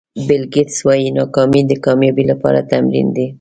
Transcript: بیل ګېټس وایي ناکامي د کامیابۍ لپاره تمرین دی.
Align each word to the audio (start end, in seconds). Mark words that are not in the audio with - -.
بیل 0.27 0.43
ګېټس 0.53 0.77
وایي 0.87 1.09
ناکامي 1.17 1.61
د 1.67 1.71
کامیابۍ 1.85 2.25
لپاره 2.31 2.67
تمرین 2.71 3.07
دی. 3.15 3.25